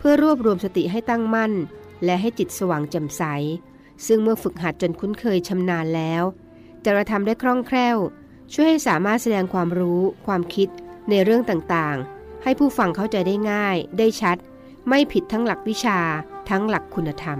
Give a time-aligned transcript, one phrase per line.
[0.00, 1.52] เพื่อรวบรวมสติให้ตั้งมั่น
[2.04, 3.22] และให้จิตสว่างแจ่มใส
[4.06, 6.22] ซึ่งเมื่อฝึกหัดจนคุ้นเคยชำนาญแล้ว
[6.84, 7.96] จะกระทำได้คล่องแคล่ว
[8.52, 10.68] ช่วยให้สามารถแสดงความรู้ ความคิด
[11.10, 14.36] ในเรื่องต่างๆ ให้ผู้ฟังเข้าใจได้ง่าย ได้ชัด
[14.88, 15.98] ไม่ผิดทั้งหลักวิชา
[16.50, 17.38] ทั้งหลักคุณธรรม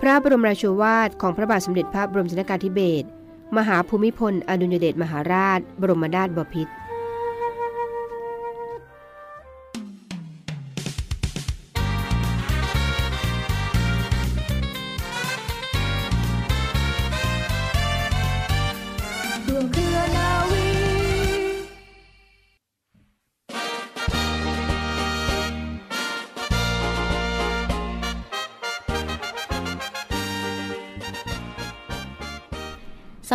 [0.00, 3.08] พระบรมราชวาทของพระบาทสมเด็จพระบรมชนกาธิเบศร
[3.56, 6.72] มหาภูมิพล อดุลยเดชมหาราช บรมนาถบพิตร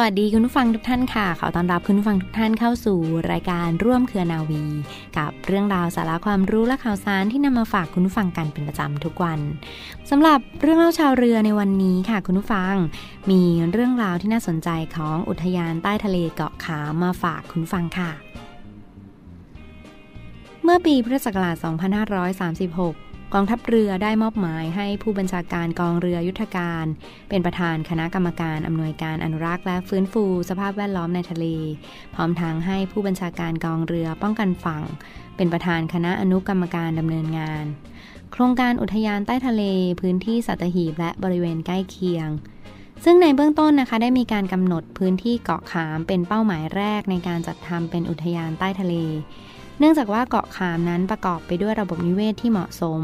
[0.03, 2.99] วัสดีคุณผู้ฟังทุกท่านค่ะ ขอต้อนรับคุณผู้ฟังทุกท่านเข้าสู่
[3.31, 4.63] รายการร่วมเครือนาวี
[5.17, 9.39] กับเรื่องราวสาระความรู้และข่าวสารที่นำมาฝากคุณผู้ฟังกันเป็นประจำทุกวัน
[10.09, 12.75] สำหรับเรื่องเล่าชาวเรือในวันนี้ค่ะ คุณผู้ฟัง
[13.29, 18.11] มีเรื่องราวที่น่าสนใจของอุทยานใต้ทะเลเกาะขามาฝากคุณฟังค่ะ
[20.63, 21.55] เมื่อปีพุทธศักราช
[22.93, 23.02] 2536
[23.33, 26.85] กองทัพเรือได้มอบหมายให้ผู้บัญชาการกองเรือยุทธการ
[27.29, 31.45] เป็นประธานคณะกรรมการอำนวยการอนุรักษ์และฟื้นฟู สภาพแวดล้อมในทะเล
[32.15, 34.83] พร้อมทั้งให้ผู้บัญชาการกองเรือป้องกันฝั่ง
[35.35, 37.65] เป็นประธานคณะอนุกรรมการดำเนินงาน
[38.31, 39.63] โครงการอุทยานใต้ทะเล
[40.01, 42.29] พื้นที่สัตหีบและบริเวณใกล้เคียง
[43.03, 48.95] ซึ่งในเบื้องต้นนะคะได้มีการกำหนดพื้นที่เกาะขามเป็นเป้าหมายแรกในการจัดทำเป็นอุทยานใต้ทะเล
[49.79, 53.01] เนื่องจากว่าเกาะขามนั้นประกอบไปด้วยระบบนิเวศทที่เหมาะสม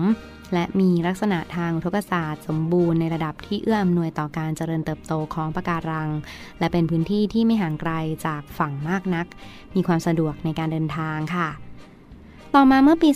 [0.53, 6.09] และมีลักษณะทางทุกศาสตร์สมบูรณ์ในระดับที่เอื้ออำนวยต่อการเจริญเติบโตของปะการัง
[6.59, 7.91] และเป็นพื้นที่ที่ไม่ห่างไกล
[8.25, 9.25] จากฝั่งมากนัก
[9.75, 11.49] มีความสะดวกในการเดินทางค่ะ
[12.55, 13.09] ต่อมาเมื่อปี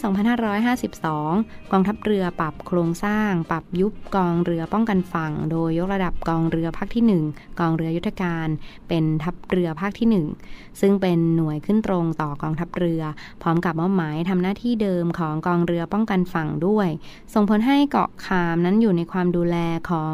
[0.64, 8.48] 2552 กองทัพเรือปรับโครงสร้าง ปรับยุบกองเรือป้องกันฝั่ง โดยยกระดับกองเรือภาคที่ 1 กองเรือยุทธการ
[8.88, 13.02] เป็นทัพเรือภาคที่ 1 ซึ่งเป็นหน่วยขึ้นตรงต่อกองทัพเรือ
[13.42, 16.88] พร้อมกับมอบหมายทำหน้าที่เดิมของกองเรือป้องกันฝั่งด้วย
[17.34, 19.58] ส่งผลให้เกาะคามนั้นอยู่ในความดูแล
[19.90, 20.12] ของ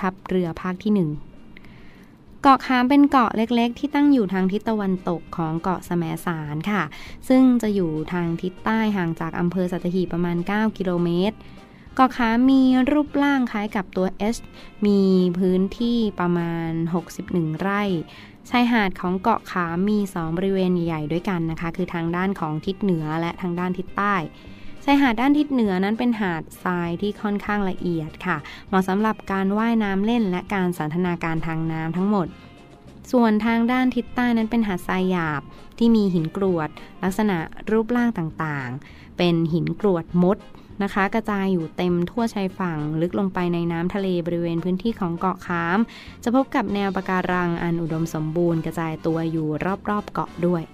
[0.00, 1.25] ทัพเรือภาคที่ 1
[2.48, 6.82] เกาะขามเป็นเกาะเล็กๆ ที่ตั้งอยู่ทางทิศตะวันตกของเกาะแสมสารค่ะ
[7.28, 11.36] ซึ่งจะอยู่ทางทิศใต้ห่างจากอำเภอสัตหีบประมาณ 9 กิโลเมตร
[11.94, 14.36] เกาะขามมีรูปร่างคล้ายกับตัว S
[14.86, 15.00] มี
[15.38, 16.70] พื้นที่ประมาณ
[17.14, 17.82] 61 ไร่
[18.50, 24.14] ชายหาดของเกาะขามมี 2 บริเวณใหญ่ๆด้วยกันนะคะ คือทางด้านของทิศเหนือและทางด้านทิศใต้
[24.88, 28.36] ชายหาดด้านทิศเหนือนั้นเป็นหาดทรายที่ค่อนข้างละเอียดค่ะ
[28.68, 32.26] เหมาะสำหรับการว่ายน้ำเล่นและการสันทนาการทางน้ำทั้งหมด
[33.12, 35.42] ส่วนทางด้านทิศใต้นั้นเป็นหาดทรายหยาบ
[35.78, 36.68] ที่มีหินกรวด
[37.02, 37.38] ลักษณะ
[37.70, 40.38] รูปร่างต่างๆ เป็นหินกรวดมด
[40.82, 45.78] นะคะ กระจายอยู่เต็มทั่วชายฝั่ง ลึกลงไปในน้ำทะเลบริเวณพื้นที่ของเกาะค้าม
[46.22, 49.48] จะพบกับแนวปะการังอันอุดมสมบูรณ์กระจายตัวอยู่
[49.88, 50.64] รอบๆเกาะด้วย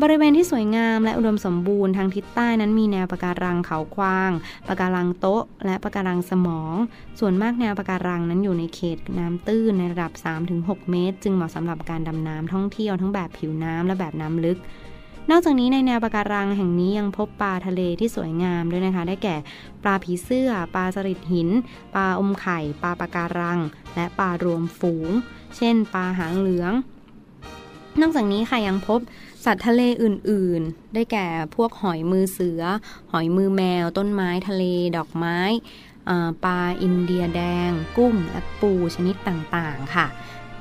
[0.00, 4.32] บริเวณที่สวยงามและอุดมสมบูรณ์ทางทิศใต้นั้นมีแนวปะการังเขาควาง
[4.68, 6.74] ปะการังโต๊ะ และปะการังสมอง
[7.18, 10.12] ส่วนมากแนวปะการังนั้นอยู่ในเขตน้ำตื้นในระดับ
[10.50, 14.58] 3-6 เมตร จึงเหมาะสำหรับการดำน้ำท่องเที่ยวทั้งแบบผิวน้ำและแบบน้ำลึก
[15.30, 19.36] นอกจากนี้ในแนวปะการังแห่งนี้ยังพบปลาทะเลที่สวยงามด้วยนะคะ ได้แก่
[19.82, 21.48] ปลาผีเสื้อ ปลาสลิดหิน
[21.94, 23.58] ปลาอมไข่ ปลาปะการัง
[23.94, 25.10] และปลารวมฝูง
[25.56, 26.74] เช่น ปลาหางเหลือง
[28.00, 29.00] นอกจากนี้ค่ะยังพบ
[29.44, 32.62] สัตว์ทะเลอื่นๆ ได้แก่พวกหอยมือเสือ
[33.12, 34.64] หอยมือแมว ต้นไม้ทะเล
[34.96, 35.38] ดอกไม้
[36.44, 40.06] ปลาอินเดียแดง กุ้งและปูชนิดต่างๆ ค่ะ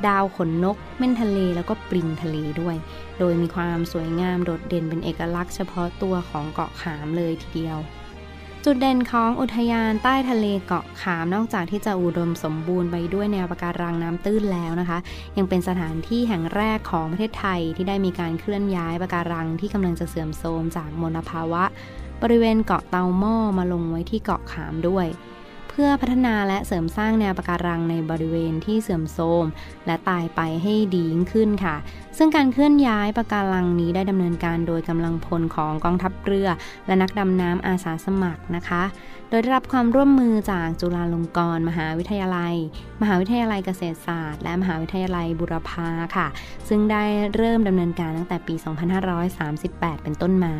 [0.05, 2.75] ดาวขนนก เม่นทะเลแล้วก็ปลิงทะเลด้วย
[3.19, 7.77] โดยมีความสวยงามโดดเด่นเป็นเอกลักษณ์เฉพาะตัวของเกาะขามเลยทีเดียว
[8.65, 14.99] จุดเด่นของอุทยานใต้ทะเลเกาะขาม นอกจากที่จะอุดมสมบูรณ์ไปด้วยแนวปะการังน้ำตื้นแล้วนะคะ
[15.37, 21.63] ยังเป็นสถานที่แห่งแรกของประเทศไทยที่ได้มีการเคลื่อนย้ายปะการังที่กำลังจะเสื่อมโทรมจากมลภาวะ
[22.21, 25.05] บริเวณเกาะเตาหม้อมาลงไว้ที่เกาะขามด้วย
[25.71, 29.45] เพื่อพัฒนาและเสริมสร้างแนวปะการังในบริเวณที่เสื่อมโทรม
[29.85, 31.75] และตายไปให้ดียิ่งขึ้นค่ะ
[32.17, 36.49] ซึ่งการเคลื่อนย้ายปะการังนี้ได้ดำเนินการโดยกำลังพลของกองทัพเรือ
[36.87, 38.83] และนักดำน้ำอาสาสมัครนะคะ
[39.29, 42.55] โดยได้รับความร่วมมือจากจุฬาลงกรณ์มหาวิทยาลัย
[43.01, 46.27] มหาวิทยาลัยเกษตรศาสตร์ และมหาวิทยาลัยบุรพาค่ะ
[46.69, 47.03] ซึ่งได้
[47.35, 48.55] เริ่มดำเนินการตั้งแต่ปี
[49.29, 50.55] 2538 เป็นต้นมา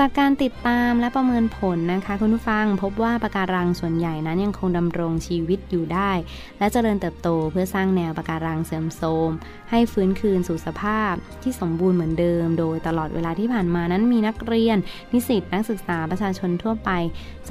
[0.00, 6.12] จากการติดตามและประเมินผลนะคะ คุณผู้ฟังพบว่าปะการังส่วนใหญ่นั้นยังคงดำรงชีวิตอยู่ได้
[6.58, 9.30] และเจริญเติบโตเพื่อสร้างแนวปะการังเสื่อมโทรม
[9.70, 14.78] ให้ฟื้นคืนสู่สภาพที่สมบูรณ์เหมือนเดิม โดยตลอดเวลาที่ผ่านมานั้นมีนักเรียน
[15.12, 16.90] นิสิตนักศึกษาประชาชนทั่วไป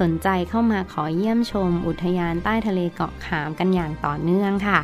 [0.00, 4.80] สนใจเข้ามาขอเยี่ยมชม อุทยานใต้ทะเลเกาะขามกันอย่างต่อเนื่องค่ะ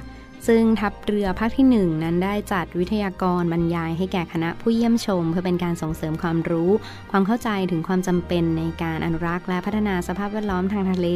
[0.49, 6.71] ซึ่งทัพเรือภาคที่ 1 นั้นได้จัดวิทยากรบรรยายให้แก่คณะผู้เยี่ยมชม เพื่อเป็นการส่งเสริมความรู้
[7.11, 11.09] ความเข้าใจถึงความจำเป็นในการอนุรักษ์และพัฒนาสภาพแวดล้อมทางทะเล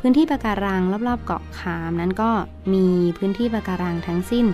[0.00, 2.30] พื้นที่ปะการังรอบๆ เกาะขามนั้นก็
[2.74, 2.86] มี
[3.18, 4.46] พื้นที่ปะการังทั้งสิ้น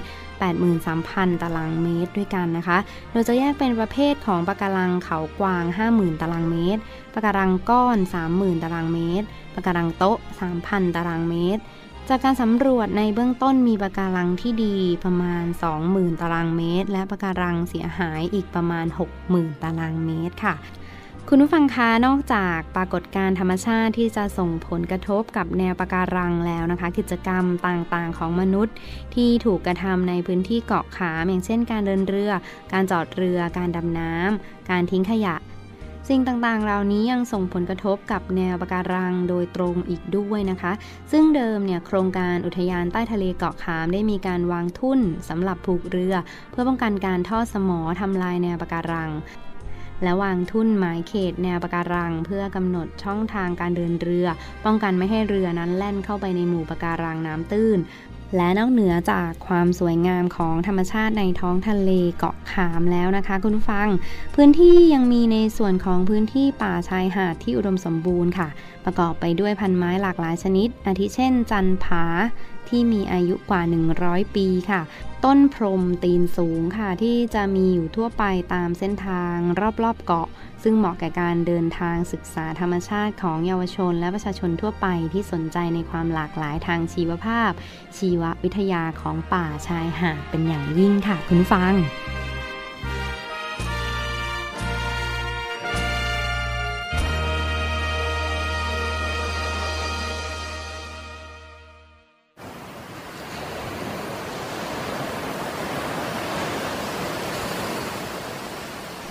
[0.66, 2.78] 83,000 ตารางเมตรด้วยกันนะคะ
[3.10, 6.80] โดยจะแยกเป็นประเภทของปะการังเขากวาง 50,000 ตารางเมตร
[7.14, 7.98] ปะการังก้อน
[8.30, 10.18] 30,000 ตารางเมตรปะการังโต๊ะ
[10.56, 11.62] 3,000 ตารางเมตร
[12.10, 15.44] จากการสำรวจในเบื้องต้นมีปะการังที่ดีประมาณ
[15.82, 18.86] 20,000 ตารางเมตร และปะการังเสียหายอีกประมาณ
[19.24, 20.54] 60,000 ตารางเมตรค่ะ
[21.28, 28.74] คุณผู้ฟังคะ นอกจากปรากฏการธรรมชาติที่จะส่งผลกระทบกับแนวปะการังแล้วนะคะ กิจกรรมต่างๆ ของมนุษย์
[29.14, 32.32] ที่ถูกกระทำในพื้นที่เกาะขามอย่างเช่น การเดินเรือ
[32.72, 35.36] การจอดเรือ การดำน้ำการทิ้งขยะ
[36.12, 40.72] สิ่งต่างๆ เหล่านี้ยังส่งผลกระทบกับแนวปะการังโดยตรงอีกด้วยนะคะ
[41.12, 46.14] ซึ่งเดิมเนี่ยโครงการอุทยานใต้ทะเลเกาะขามได้มีการวางทุ่นสำหรับผูกเรือ
[46.50, 49.10] เพื่อป้องกันการทอดสมอทำลายแนวปะการัง
[50.02, 54.26] และวางทุ่นหมายเขตแนวปะการัง เพื่อกำหนดช่องทางการเดินเรือ
[54.64, 57.78] ป้องกันไม่ให้เรือนั้นแล่นเข้าไปในหมู่ปะการังน้ำตื้น
[58.36, 63.88] และนอกเหนือจากความสวยงามของธรรมชาติในท้องทะเลเกาะขามแล้วนะคะ คุณผู้ฟัง
[64.34, 68.48] พื้นที่ยังมีในส่วนของพื้นที่ป่าชายหาดที่อุดมสมบูรณ์ค่ะ
[68.84, 72.04] ประกอบไปด้วยพันไม้หลากหลายชนิด อาทิเช่น จันผา
[72.68, 73.62] ที่มีอายุกว่า
[73.98, 74.82] 100 ปีค่ะ
[75.24, 78.24] ต้นพรมตีนสูงค่ะที่จะมีอยู่ทั่วไป
[78.54, 79.36] ตามเส้นทาง
[79.82, 80.28] รอบๆเกาะ
[80.62, 87.50] ซึ่งเหมาะแก่การเดินทางศึกษาธรรมชาติของเยาวชน และประชาชนทั่วไปที่สนใจในความหลากหลายทางชีวภาพ
[87.96, 91.74] ชีววิทยาของป่าชายหาดเป็นอย่างยิ่งค่ะคุณฟัง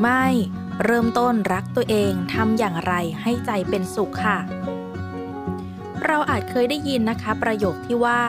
[0.00, 0.26] ไม่
[0.84, 2.92] เริ่มต้นรักตัวเองทำอย่างไร
[3.22, 4.38] ให้ใจเป็นสุขค่ะ
[6.04, 8.20] เราอาจเคยได้ยินนะคะ ประโยคที่ว่า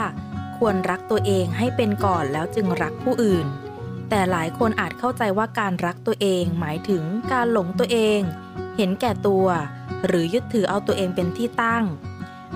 [0.57, 3.45] ควรรักตัวเองให้เป็นก่อนแล้วจึงรักผู้อื่น
[4.09, 8.19] แต่หลายคนอาจเข้าใจว่าการรักตัวเองหมายถึงการหลงตัวเอง
[8.77, 9.47] เห็นแก่ตัว
[10.05, 11.83] หรือยึดถือเอาตัวเองเป็นที่ตั้ง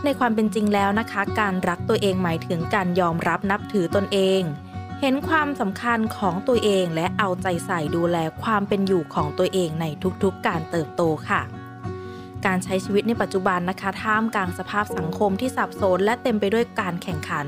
[0.04, 4.42] ในความเป็นจริงแล้วนะคะ การรักตัวเองหมายถึงการยอมรับนับถือตนเอง
[5.02, 9.86] เห็นความสำคัญของตัวเองและเอาใจใส่ดูแลความเป็นอยู่ของตัวเองใน
[10.24, 11.42] ทุกๆการเติบโตค่ะ
[12.46, 17.48] การใช้ชีวิตในปัจจุบันนะคะท่ามกลางสภาพสังคมที่สับสนและเต็มไปด้วยการแข่งขัน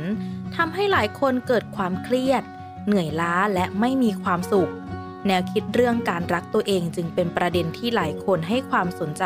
[0.56, 2.44] ทำให้หลายคนเกิดความเครียด
[2.86, 4.72] เหนื่อยล้าและไม่มีความสุข
[5.27, 9.25] แนวคิดเรื่องการรักตัวเองจึงเป็นประเด็นที่หลายคนให้ความสนใจ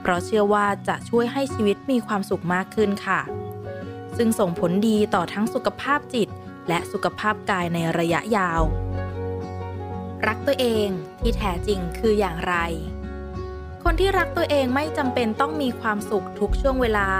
[0.00, 3.20] เพราะเชื่อว่าจะช่วยให้ชีวิตมีความสุขมากขึ้นค่ะ
[4.16, 6.28] ซึ่งส่งผลดีต่อทั้งสุขภาพจิต
[6.68, 8.62] และสุขภาพกายในระยะยาว
[10.26, 10.88] รักตัวเอง
[11.20, 12.54] ที่แท้จริงคืออย่างไร
[13.82, 17.10] คนที่รักตัวเองไม่จำเป็นต้องมีความสุขทุกช่วงเวลา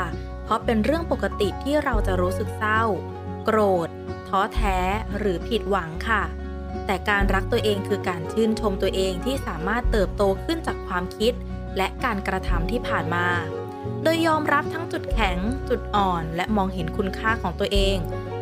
[0.44, 2.82] เพราะเป็นเรื่องปกติที่เราจะรู้สึกเศร้า
[3.44, 3.88] โกรธ
[4.28, 4.78] ท้อแท้
[5.18, 6.22] หรือผิดหวังค่ะ
[6.86, 11.32] แต่การรักตัวเองคือการชื่นชมตัวเองที่สามารถเติบโตขึ้นจากความคิด
[11.76, 13.26] และการกระทำที่ผ่านมา
[14.02, 15.38] โดยยอมรับทั้งจุดแข็ง
[15.68, 17.96] จุดอ่อน และมองเห็นคุณค่าของตัวเอง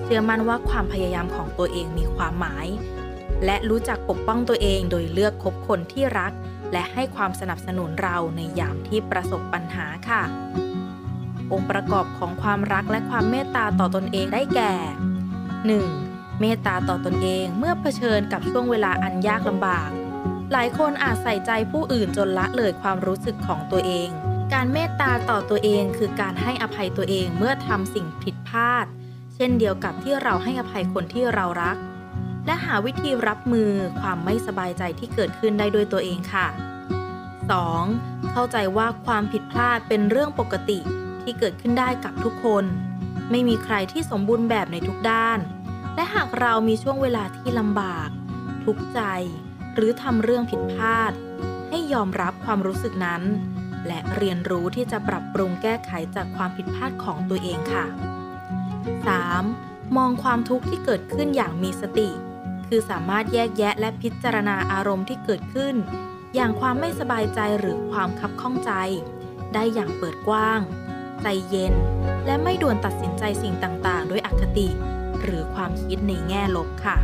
[0.09, 2.67] เชื่อมั่นว่าความพยายามของตัวเองมีความหมาย
[3.45, 6.33] และรู้จักปกป้องตัวเองโดยเลือกคบคนที่รัก
[6.73, 10.23] และให้ความสนับสนุนเราในยามที่ประสบปัญหาค่ะ
[11.53, 14.75] องค์ประกอบของความรักและความเมตตาต่อตนเองได้แก่
[15.77, 16.41] 1.
[16.41, 19.91] เมตตาต่อตนเองเมื่อเผชิญกับช่วงเวลาอันยากลำบาก
[20.53, 24.09] หลายคนอาจใส่ใจผู้อื่นจนละเลยความรู้สึกของตัวเอง
[24.55, 28.87] การเมตตาต่อตัวเองคือการให้อภัยตัวเองเมื่อทำสิ่งผิดพลาด
[29.37, 31.76] เช่นเดียวกับที่เราให้อภัยคนที่เรารัก
[32.47, 36.47] และหาวิธีรับมือความไม่สบายใจที่เกิดขึ้นได้ด้วยตัวเองค่ะ
[37.59, 38.31] 2.
[38.31, 40.78] เข้าใจว่าความผิดพลาดเป็นเรื่องปกติ
[41.23, 42.64] ที่เกิดขึ้นได้กับทุกคน
[43.31, 45.38] ไม่มีใครที่สมบูรณ์แบบในทุกด้าน
[45.95, 48.09] และหากเรามีช่วงเวลาที่ลำบาก
[48.64, 49.00] ทุกใจ
[49.75, 51.12] หรือทำเรื่องผิดพลาด
[51.69, 53.23] ให้ยอมรับความรู้สึกนั้น
[53.87, 57.85] และเรียนรู้ที่จะปรับปรุงแก้ไขจากความผิดพลาดของตัวเองค่ะ
[58.87, 59.97] 3.
[59.97, 62.11] มองความทุกข์ที่เกิดขึ้นอย่างมีสติ
[62.69, 65.75] คือสามารถแยกแยะและพิจารณาอารมณ์ที่เกิดขึ้น
[66.35, 68.73] อย่างความไม่สบายใจหรือความคับข้องใจ
[69.55, 70.61] ได้อย่างเปิดกว้าง
[71.23, 71.75] ใจเย็น
[72.26, 74.69] และไม่ด่วนตัดสินใจสิ่งต่างๆ ด้วยอคติ
[75.23, 76.97] หรือความคิดในแง่ลบค่ะ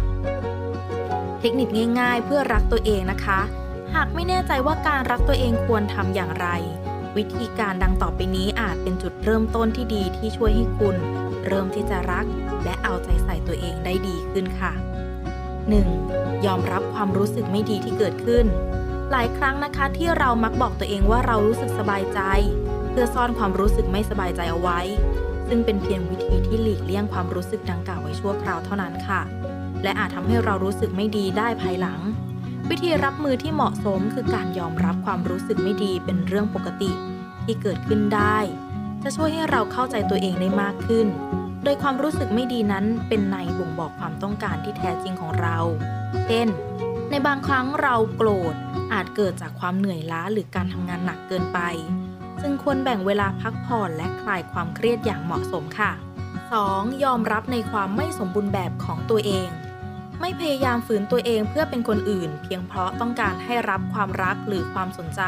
[1.41, 1.69] เทคนิค
[2.01, 3.41] ง่าย ๆ เพื่อรักตัวเองนะคะ
[3.95, 6.49] หากไม่แน่ใจว่าการรักตัวเองควรทำอย่างไร
[7.17, 10.97] วิธีการดังต่อไปนี้อาจเป็นจุดเริ่มต้นที่ดีที่ช่วยให้คุณ
[11.47, 12.25] เริ่มที่จะรัก
[12.65, 14.73] และเอาใจใส่ตัวเองได้ดีขึ้นค่ะ
[15.63, 16.47] 1.
[16.47, 18.47] ยอมรับความรู้สึกไม่ดีที่เกิดขึ้น
[19.11, 22.21] หลายครั้งนะคะที่เรามักบอกตัวเองว่าเรารู้สึกสบายใจ
[22.91, 24.81] เพื่อซ่อนความรู้สึกไม่สบายใจเอาไว้
[25.49, 29.21] ซึ่งเป็นเพียงวิธีที่หลีกเลี่ยงความรู้สึกดังกล่าวไว้ชั่วคราวเท่านั้นค่ะ
[29.83, 32.01] และอาจทำให้เรารู้สึกไม่ดีได้ภายหลัง
[32.75, 36.93] วิธีรับมือที่เหมาะสมคือการยอมรับความรู้สึกไม่ดีเป็นเรื่องปกติ
[37.45, 38.39] ที่เกิดขึ้นได้
[39.03, 41.07] จะช่วยให้เราเข้าใจตัวเองได้มากขึ้น
[41.65, 45.57] โดยความรู้สึกไม่ดีนั้นเป็นในบ่งบอกความต้องการที่แท้จริงของเรา
[46.27, 46.49] เช่น
[47.11, 48.55] ในบางครั้งเราโกรธ
[48.93, 51.61] อาจเกิดจากความเหนื่อยล้าหรือการทำงานหนักเกินไป
[52.41, 55.93] จึงควรแบ่งเวลาพักผ่อนและคลายความเครียดอย่างเหมาะสมค่ะ
[56.49, 57.05] 2.
[57.05, 59.49] ยอมรับในความไม่สมบูรณ์แบบของตัวเอง
[60.25, 65.23] ไม่พยายามฝืนตัวเองเพื่อเป็นคนอื่น เพียงเพราะต้องการให้รับความรักหรือความสนใจ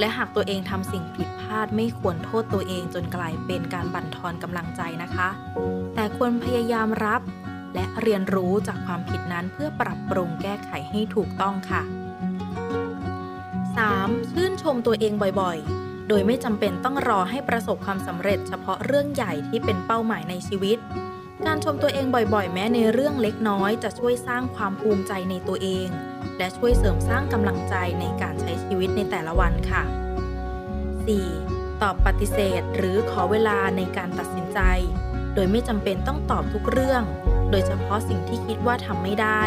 [0.00, 5.28] และหากตัวเองทำสิ่งผิดพลาดไม่ควรโทษตัวเองจนกลายเป็นการบั่นทอนกำลังใจนะคะ
[5.94, 7.20] แต่ควรพยายามรับ
[7.74, 11.82] และเรียนรู้จากความผิดนั้นเพื่อปรับปรุงแก้ไขให้ถูกต้องค่ะ
[13.52, 14.32] 3.
[14.32, 20.78] ชื่นชมตัวเองบ่อยๆ โดยไม่จำเป็นต้องรอให้ประสบความสำเร็จเฉพาะเรื่องใหญ่ที่เป็นเป้าหมายในชีวิต
[21.46, 25.88] การชมตัวเองบ่อยๆ แม้ในเรื่องเล็กน้อย จะช่วยสร้างความภูมิใจในตัวเอง
[26.38, 29.82] และช่วยเสริมสร้างกำลังใจในการใช้ชีวิตในแต่ละวันค่ะ
[31.02, 31.82] 4.
[31.82, 34.60] ตอบปฏิเสธ หรือขอเวลาในการตัดสินใจ
[35.34, 37.02] โดยไม่จำเป็นต้องตอบทุกเรื่อง
[37.50, 39.42] โดยเฉพาะสิ่งที่คิดว่าทำไม่ได้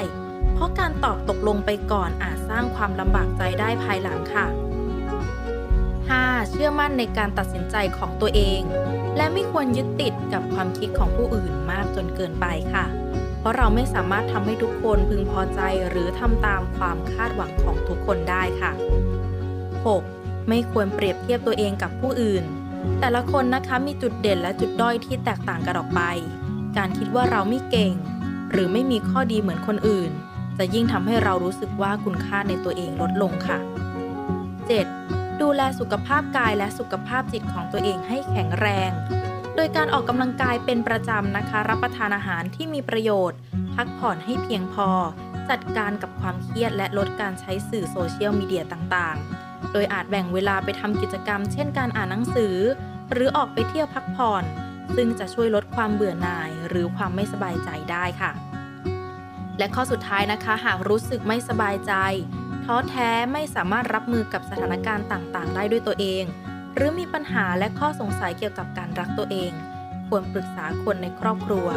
[0.54, 4.48] เพราะการตอบตกลงไปก่อนอาจสร้างความลำบากใจได้ภายหลังค่ะ
[5.50, 6.50] 5.
[6.50, 8.62] เชื่อมั่นในการตัดสินใจของตัวเอง
[9.18, 12.86] และไม่ควรยึดติดกับความคิดของผู้อื่นมากจนเกินไปค่ะ
[13.40, 18.72] เพราะเราไม่สามารถทำให้ทุกคนพึงพอใจหรือทำตามความคาดหวังของทุกคนได้ค่ะ
[19.86, 20.48] 6.
[20.50, 22.44] ไม่ควรเปรียบเทียบตัวเองกับผู้อื่น
[23.00, 26.02] แต่ละคนนะคะมีจุดเด่นและจุดด้อยที่แตกต่างกันออกไป
[26.78, 27.94] การคิดว่าเราไม่เก่ง
[28.52, 30.12] หรือไม่มีข้อดีเหมือนคนอื่น
[30.58, 33.60] จะยิ่งทำให้เรารู้สึกว่าคุณค่าในตัวเองลดลงค่ะ
[34.62, 35.21] 7.
[35.42, 38.92] ดูแลสุขภาพกายและสุขภาพจิตของตัวเองให้แข็งแรง
[39.56, 43.40] โดยการออกกำลังกายเป็นประจำนะคะ รับประทานอาหารที่มีประโยชน์
[43.76, 44.90] พักผ่อนให้เพียงพอ
[45.50, 52.56] จัดการกับความเครียดและลดการใช้สื่อโซเชียลมีเดียต่างๆ โดยอาจแบ่งเวลาไปทำกิจกรรม เช่นการอ่านหนังสือ
[53.12, 54.44] หรือออกไปเที่ยวพักผ่อน
[54.96, 58.32] ซึ่งจะช่วยลดความเบื่อหน่าย หรือความไม่สบายใจได้ค่ะ
[59.58, 61.94] และข้อสุดท้ายนะคะ หากรู้สึกไม่สบายใจ
[62.66, 66.24] ท้อแท้ไม่สามารถรับมือกับสถานการณ์ต่างๆ ได้ด้วยตัวเอง
[66.76, 69.52] หรือมีปัญหาและข้อสงสัยเกี่ยวกับการรักตัวเอง
[70.08, 71.68] ควรปรึกษาคนในครอบครัว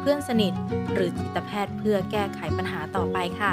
[0.00, 0.54] เพื่อนสนิท
[0.94, 3.52] หรือจิตแพทย์เพื่อแก้ไขปัญหาต่อไปค่ะ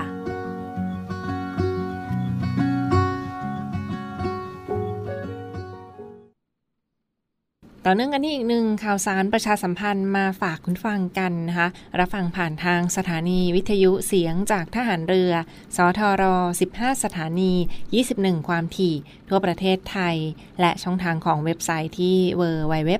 [7.85, 11.67] ต่อเนื่องกันที่อีกหนึ่งข่าวสารประชาสัมพันธ์มาฝากคุณฟังกันนะคะ
[11.99, 15.31] รับฟังผ่านทางสถานีวิทยุเสียงจากทหารเรือ
[15.77, 16.23] สทร
[16.65, 17.53] 15 สถานี
[18.01, 18.95] 21 ความถี่
[19.29, 20.15] ทั่วประเทศไทย
[20.59, 22.91] และช่องทางของเว็บไซต์ที่ www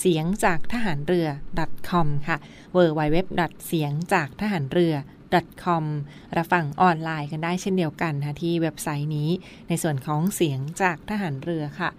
[0.00, 1.28] เสียงจากทหารเรือ
[1.90, 2.38] .com ค่ะ
[2.76, 3.16] www.
[3.66, 4.94] เสียงจากทหารเรือ
[5.64, 5.84] com
[6.36, 9.30] รับฟังออนไลน์กันได้เช่นเดียวกันนะที่เว็บไซต์นี้
[9.68, 11.90] ในส่วนของเสียงจากทหารเรือค่ะ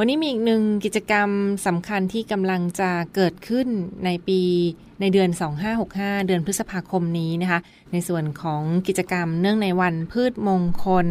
[0.00, 1.30] วันนี้มีอีกหนึ่งกิจกรรม
[1.66, 3.68] สำคัญที่กำลังจะเกิดขึ้น
[4.04, 4.40] ในปี
[5.00, 5.30] ในเดือน
[5.78, 7.60] 2565 เดือนพฤษภาคมนี้นะคะ
[7.92, 11.06] ในส่วนของกิจกรรมเนื่องในวันพืชมงคล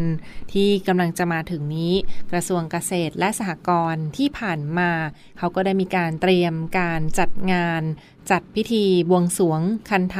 [0.53, 1.93] ที่กำลังจะมาถึงนี้
[2.31, 4.91] กระทรวงเกษตรและสหกรณ์ที่ผ่านมา
[5.37, 7.81] เขาก็ได้มีการเตรียมการจัดงาน
[8.31, 10.19] จัดพิธีบวงสวงคันไถ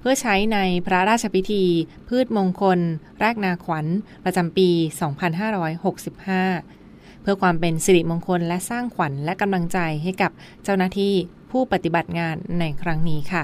[0.00, 1.64] เพื่อใช้ในพระราชพิธี
[2.08, 2.78] พืชมงคล
[3.20, 3.86] แรกนาขวัญ
[4.24, 6.81] ประจำปี 2565
[7.22, 10.30] เพื่อความเป็นสิริมงคลและสร้างขวัญและกำลังใจให้กับ
[10.64, 11.14] เจ้าหน้าที่
[11.50, 13.42] ผู้ปฏิบัติงานในครั้งนี้ค่ะ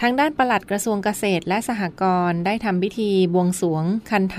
[0.00, 4.38] ทางด้านปลัดกระทรวงเกษตรและสหกรณ์ได้ทำพิธีบวงสวงคันไถ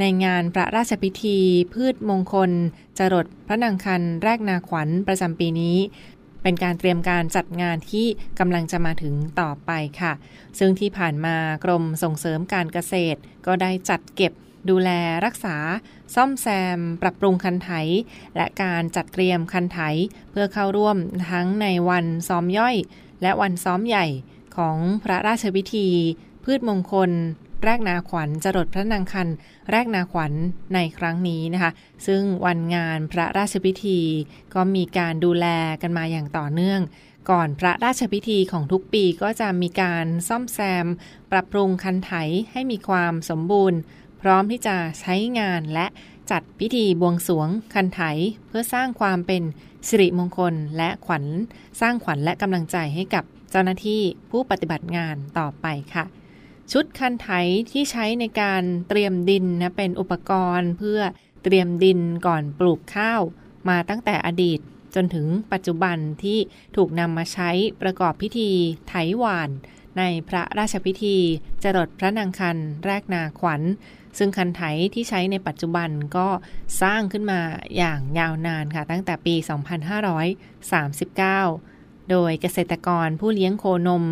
[0.00, 1.38] ในงานพระราชพิธี
[1.74, 2.50] พืชมงคล
[2.98, 5.76] จรดพระนางคันแรกนาขวัญประจำปีนี้
[6.42, 8.06] เป็นการเตรียมการจัดงานที่
[8.38, 10.12] กำลังจะมาถึงต่อไปค่ะ
[10.58, 14.32] ซึ่งที่ผ่านมากรมส่งเสริมการเกษตรก็ได้จัดเก็บ
[14.70, 14.90] ดูแล
[15.24, 15.56] รักษา
[16.14, 16.46] ซ่อมแซ
[16.76, 17.70] ม ปรับปรุงคันไถ
[18.36, 19.80] และการจัดเตรียมคันไถ
[20.30, 20.96] เพื่อเข้าร่วม
[21.30, 22.76] ทั้งในวันซ้อมย่อย
[23.22, 24.06] และวันซ้อมใหญ่
[24.56, 25.88] ของพระราชพิธี
[26.44, 27.10] พืชมงคล
[27.64, 29.28] แรกนาขวัญจรดพระนางคัน
[29.70, 30.32] แรกนาขวัญ
[30.74, 31.70] ในครั้งนี้นะคะ
[32.06, 34.00] ซึ่งวันงานพระราชพิธี
[34.54, 35.46] ก็มีการดูแล
[35.82, 36.80] กันมาอย่างต่อเนื่อง
[37.30, 40.86] ก่อนพระราชพิธีของทุกปีก็จะมีการซ่อมแซม
[41.32, 42.12] ปรับปรุงคันไถ
[42.52, 43.78] ให้มีความสมบูรณ์
[44.20, 45.86] พร้อมที่จะใช้งานและ
[46.30, 48.00] จัดพิธีบวงสวงคันไถ
[48.48, 49.42] เพื่อสร้างความเป็น
[49.88, 51.24] สิริมงคลและขวัญ
[51.80, 56.04] สร้างขวัญและกำลังใจให้กับเจ้าหน้าที่ผู้ปฏิบัติงานต่อไปค่ะ
[56.72, 57.28] ชุดคันไถ
[57.70, 61.00] ที่ใช้ในการเตรียมดินนะเป็นอุปกรณ์เพื่อ
[61.44, 63.22] เตรียมดินก่อนปลูกข้าว
[63.68, 64.60] มาตั้งแต่อดีต
[64.94, 66.38] จนถึงปัจจุบันที่
[66.76, 67.50] ถูกนำมาใช้
[67.82, 68.50] ประกอบพิธี
[68.88, 69.50] ไถหวาน
[69.98, 71.18] ในพระราชพิธี
[71.62, 73.62] จรดพระนางคันแรกนาขวัญ
[74.18, 74.62] ซึ่งคันไถ
[74.94, 76.26] ที่ใช้ในปัจจุบันก็
[76.82, 77.40] สร้างขึ้นมา
[77.76, 79.34] อย่างยาวนานค่ะตั้งแต่ปี
[81.32, 84.04] 2539 โดยเกษตรกรผู้เลี้ยงโคนม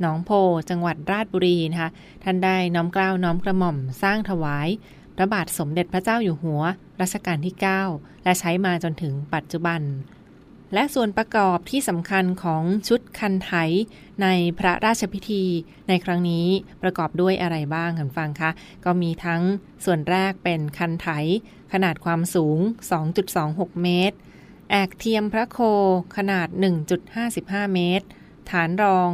[0.00, 0.30] หนองโพ
[0.70, 1.90] จังหวัดราชบุรีนะคะ
[2.24, 4.68] ท่านได้น้อมกล้าวน้อมกระหม่อมสร้างถวาย
[5.16, 6.62] พระบาทสมเด็จพระเจ้าอยู่หัว
[7.00, 7.54] รัชกาลที่
[7.88, 9.80] 9 และใช้มาจนถึงปัจจุบัน
[10.72, 13.52] และส่วนประกอบที่สำคัญของชุดคันไถ
[14.22, 15.44] ในพระราชพิธี
[15.88, 16.46] ในครั้งนี้
[16.82, 18.50] ประกอบด้วยอะไรบ้างกันฟังคะ
[18.84, 19.42] ก็มีทั้ง
[19.84, 21.08] ส่วนแรกเป็นคันไถ
[21.72, 22.58] ขนาดความสูง
[23.20, 24.16] 2.26 เมตร
[24.70, 25.58] แอกเทียมพระโค
[26.16, 26.48] ขนาด
[27.10, 28.06] 1.55 เมตร
[28.50, 29.10] ฐานรอง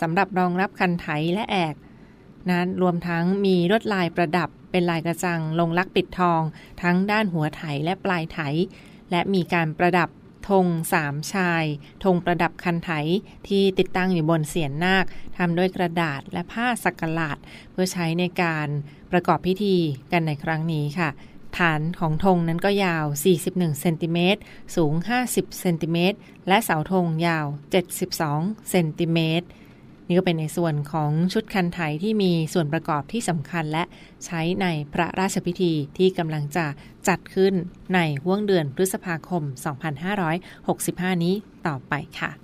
[0.00, 1.74] สำหรับรองรับคันไถและแอก
[2.50, 6.40] นั้นรวมทั้งมีลวดลายประดับเป็นลายกระจังลงลักปิดทอง
[6.82, 8.38] ทั้งด้านหัวไถและปลายไถ
[9.10, 10.08] และมีการประดับ
[10.50, 11.64] ธงสามชาย
[12.04, 12.90] ธงประดับคันไถ
[13.48, 15.04] ที่ติดตั้งอยู่บนเสียนนาค
[15.36, 17.38] ทำด้วยกระดาษและผ้าสักหลาด
[17.72, 18.68] เพื่อใช้ในการ
[19.12, 19.76] ประกอบพิธี
[20.12, 21.10] กันในครั้งนี้ค่ะ
[21.58, 23.04] ฐานของธงนั้นก็ยาว
[23.42, 24.40] 41 เซนติเมตร
[24.76, 24.92] สูง
[25.26, 27.46] 50 เซนติเมตร และเสาธงยาว
[28.08, 29.46] 72 เซนติเมตร
[30.06, 33.84] นี่ก็เป็นในส่วนของชุดคันไทยที่มีส่วนประกอบที่สำคัญและ
[34.24, 36.66] ใช้ในพระราชพิธีที่กำลังจะ
[37.08, 37.54] จัดขึ้น
[37.94, 39.42] ในห่วงเดือนพฤษภาคม
[40.32, 41.34] 2565 นี้
[41.66, 42.43] ต่อไปค่ะ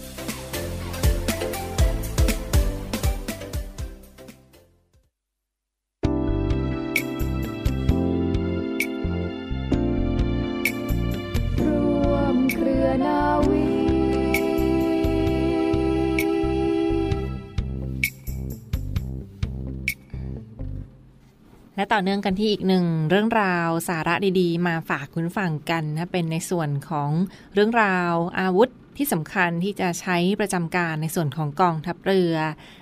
[22.03, 27.09] เนื่องกันที่อีกหนึ่งเรื่องราวสาระดีๆ มาฝากคุณฟังกันนะเป็นในส่วนของ
[27.53, 32.33] เรื่องราวอาวุธที่สำคัญที่จะใช้ประจำการในส่วนของกองทัพเรือ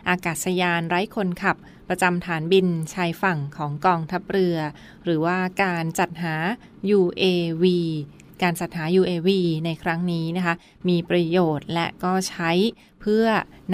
[0.09, 1.57] อากาศยานไร้คนขับ
[1.89, 4.57] ประจำฐานบินชายฝั่งของกองทัพเรือ
[5.03, 6.35] หรือว่าการจัดหา
[6.97, 7.63] UAV
[8.43, 9.29] การจัดหา UAV
[9.65, 10.55] ในครั้งนี้นะคะ
[10.89, 12.51] มีประโยชน์และก็ใช้
[13.01, 13.25] เพื่อ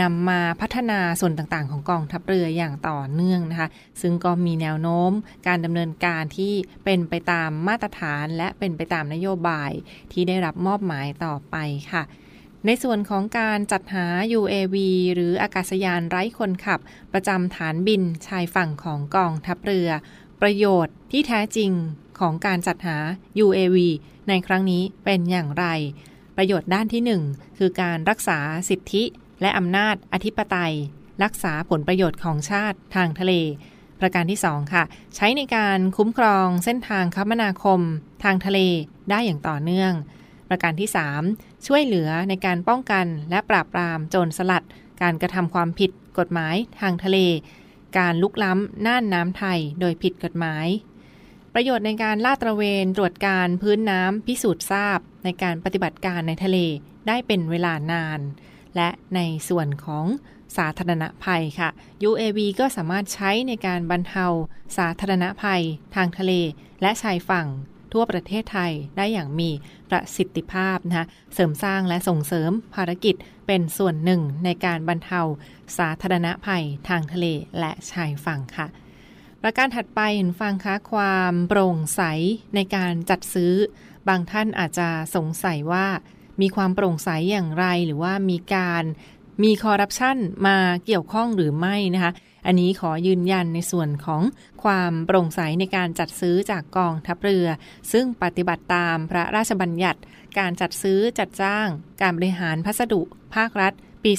[0.01, 3.69] นำมาพัฒนาส่วนต่างๆ ของกองทัพเรืออย่างต่อเนื่องนะคะ
[4.01, 5.11] ซึ่งก็มีแนวโน้ม
[5.47, 6.53] การดำเนินการที่
[6.85, 9.71] เป็นไปตามมาตรฐานและเป็นไปตามนโยบาย
[10.11, 11.55] ที่ได้รับมอบหมายต่อไป
[11.91, 12.03] ค่ะ
[12.65, 14.05] ในส่วนของการจัดหา
[14.39, 14.75] UAV
[15.13, 16.79] หรืออากาศยานไร้คนขับ
[17.13, 19.89] ประจำฐานบินชายฝั่งของกองทัพเรือ
[20.41, 21.71] ประโยชน์ที่แท้จริง
[22.19, 22.97] ของการจัดหา
[23.45, 23.77] UAV
[24.29, 25.65] ในครั้งนี้เป็นอย่างไร
[26.37, 29.03] ประโยชน์ด้านที่ 1 คือการรักษาสิทธิ
[29.41, 30.73] และอำนาจอธิปไตย
[31.23, 33.33] รักษาผลประโยชน์ของชาติทางทะเล
[33.99, 34.83] ประการที่ 2 ค่ะ
[35.15, 37.81] ใช้ในการคุ้มครองเส้นทางคมนาคม
[38.23, 38.59] ทางทะเล
[39.09, 39.93] ได้อย่างต่อเนื่อง
[40.49, 40.89] ประการที่
[41.27, 44.65] 3 ช่วยเหลือในการป้องกันและปราบปรามโจรสลัด
[45.01, 47.17] การกระทำความผิดกฎหมายทางทะเล
[47.97, 50.67] การลุกล้ำน่านน้ำไทยโดยผิดกฎหมาย
[51.57, 56.57] ประโยชน์ในการลาดตระเวนตรวจการพื้นน้ำพิสูจน์ทราบ ในการปฏิบัติการในทะเล
[57.07, 58.19] ได้เป็นเวลานาน
[58.75, 60.05] และในส่วนของ
[60.57, 61.69] สาธารณภัยค่ะ
[62.09, 64.25] UAV ก็สามารถใช้ในการบรรเทา
[64.77, 65.63] สาธารณภัย
[65.95, 66.33] ทางทะเล
[66.81, 67.47] และชายฝั่ง
[67.93, 69.49] ทั่วประเทศไทยได้อย่างมี
[69.89, 73.15] ประสิทธิภาพนะคะเสริมสร้างและส่งเสริมภารกิจ
[73.47, 75.21] เป็นส่วนหนึ่งในการบรรเทา
[75.77, 77.25] สาธารณภัยทางทะเล
[77.59, 78.67] และชายฝั่งค่ะ
[79.47, 82.01] ประการถัดไปเห็นฟังคะความโปร่งใส
[82.55, 83.53] ในการจัดซื้อ
[84.07, 85.87] บางท่านอาจจะสงสัยว่า
[86.41, 88.83] มีความโปร่งใสอย่างไร หรือว่ามีการ
[89.43, 92.11] มีคอร์รัปชันมาเกี่ยวข้องหรือไม่นะคะ
[92.45, 94.21] อันนี้ขอยืนยันในส่วนของ
[94.63, 97.47] ความโปร่งใสในการจัดซื้อจากกองทัพเรือ
[97.91, 99.99] ซึ่งปฏิบัติตามพระราชบัญญัติ
[100.39, 101.67] การจัดซื้อจัดจ้าง
[102.01, 103.01] การบริหารพัสดุ
[103.35, 104.11] ภาครัฐ ปี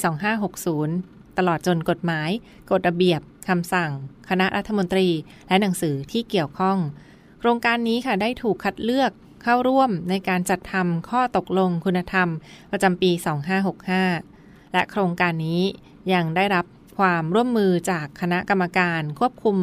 [0.67, 2.31] 2560 ตลอดจนกฎหมาย
[2.71, 3.91] กฎระเบียบ คำสั่ง
[4.29, 5.09] คณะรัฐมนตรี
[5.49, 6.79] และหนังสือที่เกี่ยวข้อง
[7.39, 9.11] โครงการนี้ค่ะได้ถูกคัดเลือก
[9.43, 12.29] เข้าร่วมในการจัดทำข้อตกลงคุณธรรม
[12.71, 13.11] ประจำปี
[13.93, 15.63] 2565 และโครงการนี้
[16.13, 16.67] ยังได้รับ
[16.99, 19.59] ความร่วมมือจากคณะกรรมการควบคุม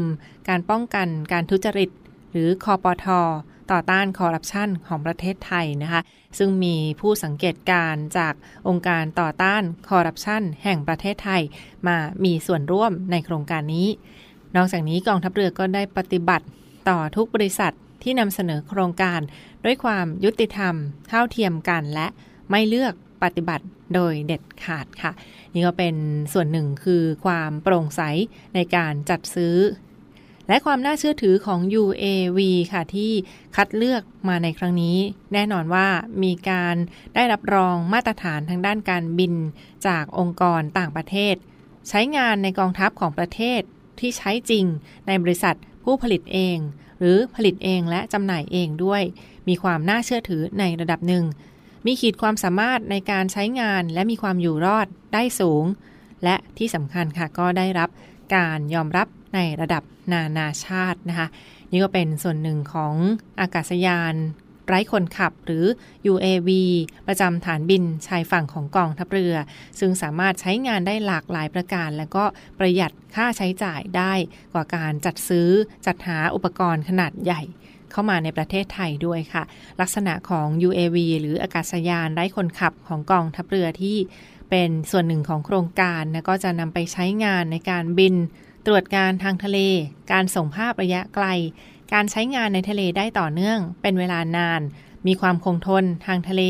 [0.50, 1.90] การป้องกันการทุจริต
[2.32, 3.06] หรือคอปท
[3.72, 6.02] ต่อต้านคอร์รัปชันของประเทศไทยนะคะ
[6.38, 8.34] ซึ่งมีผู้สังเกตการจาก
[8.68, 11.42] องค์การต่อต้านคอร์รัปชันแห่งประเทศไทย
[11.88, 13.88] มามีส่วนร่วมในโครงการนี้
[14.56, 16.46] นอกจากนี้กองทัพเรือก็ได้ปฏิบัติ
[16.90, 17.74] ต่อทุกบริษัท
[18.04, 19.20] ที่นำเสนอโครงการ
[19.66, 20.76] ด้วยความยุติธรรม
[21.10, 22.08] เท่าเทียมกันและ
[22.50, 25.12] ไม่เลือกปฏิบัติโดยเด็ดขาดค่ะ
[25.54, 25.96] นี่ก็เป็น
[26.34, 28.02] ส่วนหนึ่งคือความโปร่งใส
[28.56, 29.56] ในการจัดซื้อ
[30.48, 32.40] และความน่าเชื่อถือของ UAV
[32.74, 33.12] ค่ะที่
[33.56, 34.98] คัดเลือกมาในครั้งนี้
[35.34, 35.88] แน่นอนว่า
[36.24, 36.76] มีการ
[37.16, 39.34] ได้รับรองมาตรฐานทางด้านการบิน
[39.88, 41.36] จากองค์กรต่างประเทศ
[41.90, 43.62] ใช้งานในกองทัพของประเทศ
[44.00, 44.66] ที่ใช้จริง
[45.08, 46.58] ในบริษัทผู้ผลิตเอง
[47.00, 49.04] หรือผลิตเองและจำหน่ายเองด้วย
[49.48, 51.26] มีความน่าเชื่อถือในระดับหนึ่ง
[51.86, 55.66] มีขีดความสามารถในการใช้งานและมีความอยู่รอดได้สูง
[56.24, 57.90] และที่สำคัญค่ะก็ได้รับ
[58.36, 61.28] การยอมรับ ในระดับนานาชาตินะคะ
[61.72, 62.94] นี่ก็เป็นส่วนหนึ่งของ
[63.40, 64.16] อากาศยาน
[64.68, 65.66] ไร้คนขับหรือ
[66.12, 66.50] UAV
[67.08, 69.36] ประจำฐานบินชายฝั่งของกองทัพเรือ
[69.80, 72.24] ซึ่งสามารถใช้งานได้หลากหลายประการ และก็
[72.60, 74.14] ประหยัดค่าใช้จ่ายได้
[74.54, 75.50] กว่าการจัดซื้อ
[75.86, 77.42] จัดหาอุปกรณ์ขนาดใหญ่
[77.92, 79.44] เข้ามาในประเทศไทยด้วยค่ะ
[79.82, 83.98] ลักษณะของ UAV หรืออากาศยานไร้คนขับของกองทัพเรือที่
[84.50, 88.16] เป็นส่วนหนึ่งของโครงการนะก็จะนำไปใช้งานในการบิน
[88.66, 89.60] ตรวจการทางทะเล
[90.12, 91.26] การส่งภาพระยะไกล
[91.94, 94.62] การใช้งานในทะเลได้ต่อเนื่อง เป็นเวลานาน
[95.08, 96.44] มีความคงทนทางทะเล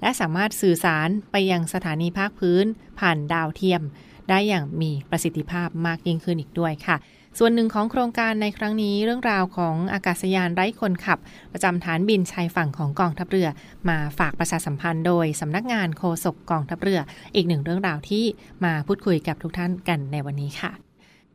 [0.00, 2.64] และสามารถสื่อสารไปยังสถานีภาคพื้น
[3.00, 3.82] ผ่านดาวเทียม
[4.28, 6.96] ได้อย่างมีประสิทธิภาพมากยิ่งขึ้นอีกด้วยค่ะ
[7.38, 11.18] ส่วนหนึ่งของโครงการในครั้งนี้เรื่องราวของอากาศยานไร้คนขับ
[11.52, 13.48] ประจำฐานบินชายฝั่งของกองทัพเรือ
[13.88, 17.00] มาฝากประชาสัมพันธ์โดยสำนักงานโฆษกกองทัพเรือ
[17.34, 18.24] อีกหนึ่งเรื่องราวที่
[18.64, 20.83] มาพูดคุยกับทุกท่านกันในวันนี้ค่ะ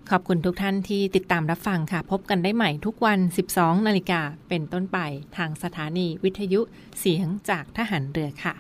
[0.10, 3.20] ขอบคุณทุกท่านที่ติดตามรับฟังค่ะ พบกันได้ใหม่ทุกวัน
[3.54, 4.98] 12 นาฬิกาเป็นต้นไป
[5.38, 6.62] ทางสถานีวิทยุ
[7.00, 8.56] เสียงจากทหารเรือค่ะ